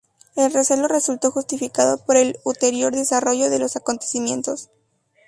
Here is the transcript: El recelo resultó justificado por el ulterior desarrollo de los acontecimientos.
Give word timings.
El 0.35 0.51
recelo 0.51 0.87
resultó 0.87 1.29
justificado 1.29 2.03
por 2.03 2.17
el 2.17 2.39
ulterior 2.43 2.91
desarrollo 2.91 3.51
de 3.51 3.59
los 3.59 3.75
acontecimientos. 3.75 4.71